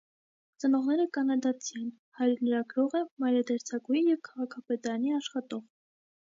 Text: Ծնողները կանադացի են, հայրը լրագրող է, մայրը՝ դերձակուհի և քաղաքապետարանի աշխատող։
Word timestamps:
Ծնողները 0.61 1.03
կանադացի 1.17 1.75
են, 1.81 1.91
հայրը 2.21 2.47
լրագրող 2.49 2.97
է, 3.03 3.03
մայրը՝ 3.25 3.45
դերձակուհի 3.53 4.05
և 4.09 4.21
քաղաքապետարանի 4.33 5.17
աշխատող։ 5.23 5.67